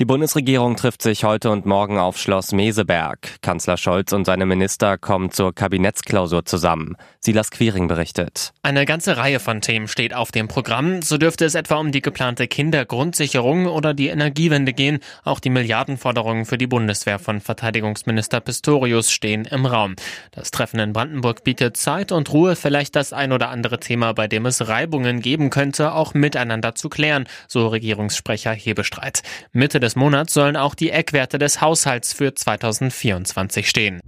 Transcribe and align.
Die 0.00 0.04
Bundesregierung 0.04 0.74
trifft 0.74 1.02
sich 1.02 1.22
heute 1.22 1.50
und 1.50 1.66
morgen 1.66 1.98
auf 1.98 2.18
Schloss 2.18 2.50
Meseberg. 2.50 3.40
Kanzler 3.42 3.76
Scholz 3.76 4.12
und 4.12 4.24
seine 4.24 4.44
Minister 4.44 4.98
kommen 4.98 5.30
zur 5.30 5.54
Kabinettsklausur 5.54 6.44
zusammen. 6.44 6.96
Silas 7.20 7.52
Quiring 7.52 7.86
berichtet. 7.86 8.52
Eine 8.64 8.86
ganze 8.86 9.16
Reihe 9.16 9.38
von 9.38 9.60
Themen 9.60 9.86
steht 9.86 10.12
auf 10.12 10.32
dem 10.32 10.48
Programm. 10.48 11.00
So 11.00 11.16
dürfte 11.16 11.44
es 11.44 11.54
etwa 11.54 11.76
um 11.76 11.92
die 11.92 12.02
geplante 12.02 12.48
Kindergrundsicherung 12.48 13.66
oder 13.66 13.94
die 13.94 14.08
Energiewende 14.08 14.72
gehen. 14.72 14.98
Auch 15.22 15.38
die 15.38 15.50
Milliardenforderungen 15.50 16.44
für 16.44 16.58
die 16.58 16.66
Bundeswehr 16.66 17.20
von 17.20 17.40
Verteidigungsminister 17.40 18.40
Pistorius 18.40 19.12
stehen 19.12 19.44
im 19.44 19.64
Raum. 19.64 19.94
Das 20.32 20.50
Treffen 20.50 20.80
in 20.80 20.92
Brandenburg 20.92 21.44
bietet 21.44 21.76
Zeit 21.76 22.10
und 22.10 22.32
Ruhe, 22.32 22.56
vielleicht 22.56 22.96
das 22.96 23.12
ein 23.12 23.30
oder 23.30 23.50
andere 23.50 23.78
Thema, 23.78 24.12
bei 24.12 24.26
dem 24.26 24.44
es 24.46 24.66
Reibungen 24.66 25.20
geben 25.20 25.50
könnte, 25.50 25.92
auch 25.92 26.14
miteinander 26.14 26.74
zu 26.74 26.88
klären, 26.88 27.28
so 27.46 27.68
Regierungssprecher 27.68 28.52
Hebestreit. 28.52 29.22
Mitte 29.56 29.78
des 29.78 29.94
Monats 29.94 30.34
sollen 30.34 30.56
auch 30.56 30.74
die 30.74 30.90
Eckwerte 30.90 31.38
des 31.38 31.60
Haushalts 31.60 32.12
für 32.12 32.34
2024 32.34 33.68
stehen. 33.68 34.00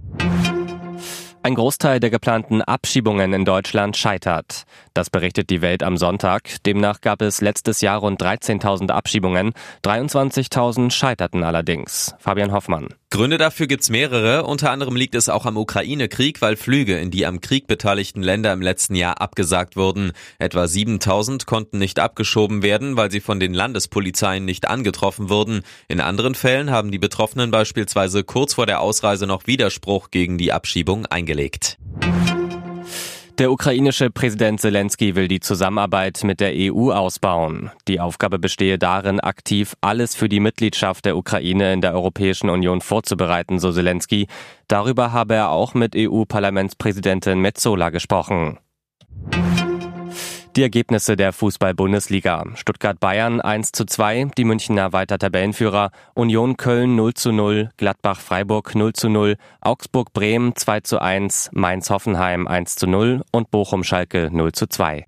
Ein 1.41 1.55
Großteil 1.55 2.01
der 2.01 2.09
geplanten 2.09 2.61
Abschiebungen 2.61 3.31
in 3.31 3.45
Deutschland 3.45 3.95
scheitert. 3.95 4.63
Das 4.93 5.09
berichtet 5.09 5.49
die 5.49 5.61
Welt 5.61 5.83
am 5.83 5.95
Sonntag. 5.95 6.61
Demnach 6.65 6.99
gab 6.99 7.21
es 7.21 7.39
letztes 7.39 7.79
Jahr 7.79 7.99
rund 7.99 8.21
13.000 8.21 8.91
Abschiebungen. 8.91 9.53
23.000 9.85 10.91
scheiterten 10.91 11.45
allerdings. 11.45 12.13
Fabian 12.19 12.51
Hoffmann. 12.51 12.89
Gründe 13.09 13.37
dafür 13.37 13.67
gibt's 13.67 13.89
mehrere. 13.89 14.43
Unter 14.43 14.69
anderem 14.69 14.97
liegt 14.97 15.15
es 15.15 15.29
auch 15.29 15.45
am 15.45 15.55
Ukraine-Krieg, 15.55 16.41
weil 16.41 16.57
Flüge 16.57 16.99
in 16.99 17.09
die 17.09 17.25
am 17.25 17.39
Krieg 17.39 17.65
beteiligten 17.65 18.21
Länder 18.21 18.51
im 18.51 18.61
letzten 18.61 18.95
Jahr 18.95 19.21
abgesagt 19.21 19.77
wurden. 19.77 20.11
Etwa 20.39 20.67
7000 20.67 21.45
konnten 21.45 21.77
nicht 21.77 21.99
abgeschoben 21.99 22.63
werden, 22.63 22.97
weil 22.97 23.09
sie 23.09 23.21
von 23.21 23.39
den 23.39 23.53
Landespolizeien 23.53 24.43
nicht 24.43 24.67
angetroffen 24.67 25.29
wurden. 25.29 25.61
In 25.87 26.01
anderen 26.01 26.35
Fällen 26.35 26.69
haben 26.69 26.91
die 26.91 26.99
Betroffenen 26.99 27.49
beispielsweise 27.49 28.25
kurz 28.25 28.55
vor 28.55 28.65
der 28.65 28.81
Ausreise 28.81 29.25
noch 29.25 29.47
Widerspruch 29.47 30.11
gegen 30.11 30.37
die 30.37 30.51
Abschiebung 30.51 31.05
eingelegt. 31.05 31.77
Der 33.39 33.51
ukrainische 33.51 34.09
Präsident 34.09 34.59
Zelensky 34.59 35.13
will 35.13 35.27
die 35.27 35.39
Zusammenarbeit 35.39 36.23
mit 36.23 36.39
der 36.39 36.53
EU 36.55 36.91
ausbauen. 36.91 37.69
Die 37.87 37.99
Aufgabe 37.99 38.39
bestehe 38.39 38.79
darin, 38.79 39.19
aktiv 39.19 39.75
alles 39.79 40.15
für 40.15 40.27
die 40.27 40.39
Mitgliedschaft 40.39 41.05
der 41.05 41.15
Ukraine 41.15 41.71
in 41.71 41.81
der 41.81 41.93
Europäischen 41.93 42.49
Union 42.49 42.81
vorzubereiten, 42.81 43.59
so 43.59 43.71
Zelensky. 43.71 44.25
Darüber 44.67 45.11
habe 45.11 45.35
er 45.35 45.51
auch 45.51 45.75
mit 45.75 45.95
EU-Parlamentspräsidentin 45.95 47.39
Metzola 47.39 47.91
gesprochen. 47.91 48.57
Die 50.57 50.63
Ergebnisse 50.63 51.15
der 51.15 51.33
Fußball-Bundesliga. 51.33 52.43
Stuttgart-Bayern 52.55 53.41
1 53.41 53.73
zu 53.73 53.85
2, 53.85 54.31
die 54.39 54.43
Münchner 54.43 54.91
weiter 54.91 55.19
Tabellenführer, 55.19 55.91
Union 56.15 56.57
Köln 56.57 56.95
0 56.95 57.13
zu 57.13 57.31
0, 57.31 57.69
Gladbach-Freiburg 57.77 58.73
0 58.73 58.93
zu 58.93 59.07
0, 59.07 59.35
Augsburg-Bremen 59.61 60.55
2 60.55 60.79
zu 60.79 60.99
1, 60.99 61.51
Mainz-Hoffenheim 61.53 62.47
1 62.47 62.75
zu 62.75 62.87
0 62.87 63.21
und 63.31 63.51
Bochum-Schalke 63.51 64.29
0 64.31 64.51
zu 64.53 64.65
2. 64.65 65.05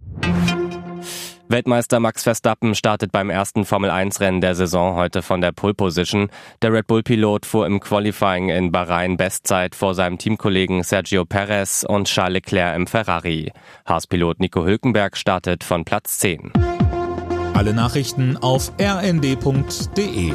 Weltmeister 1.51 1.99
Max 1.99 2.21
Verstappen 2.21 2.75
startet 2.75 3.11
beim 3.11 3.31
ersten 3.31 3.65
Formel-1-Rennen 3.65 4.39
der 4.39 4.53
Saison 4.53 4.93
heute 4.93 5.23
von 5.23 5.41
der 5.41 5.51
Pole 5.51 5.73
Position. 5.73 6.29
Der 6.61 6.71
Red 6.71 6.85
Bull-Pilot 6.85 7.47
fuhr 7.47 7.65
im 7.65 7.79
Qualifying 7.79 8.49
in 8.49 8.71
Bahrain 8.71 9.17
Bestzeit 9.17 9.73
vor 9.73 9.95
seinem 9.95 10.19
Teamkollegen 10.19 10.83
Sergio 10.83 11.25
Perez 11.25 11.83
und 11.89 12.07
Charles 12.07 12.33
Leclerc 12.33 12.75
im 12.75 12.85
Ferrari. 12.85 13.51
Haas-Pilot 13.87 14.41
Nico 14.41 14.63
Hülkenberg 14.63 15.17
startet 15.17 15.63
von 15.63 15.85
Platz 15.85 16.19
10. 16.19 16.53
Alle 17.55 17.73
Nachrichten 17.73 18.37
auf 18.37 18.71
rnd.de 18.79 20.33